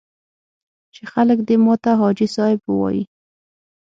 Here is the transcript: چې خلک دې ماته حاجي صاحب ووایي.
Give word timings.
چې 0.93 1.01
خلک 1.13 1.39
دې 1.47 1.55
ماته 1.65 1.91
حاجي 1.99 2.27
صاحب 2.35 2.59
ووایي. 2.65 3.03